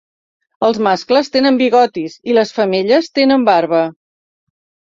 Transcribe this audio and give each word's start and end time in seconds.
Els 0.67 0.79
mascles 0.87 1.29
tenen 1.35 1.59
bigotis 1.59 2.15
i 2.31 2.39
les 2.39 2.57
femelles 2.57 3.13
tenen 3.19 3.47
barba. 3.51 3.87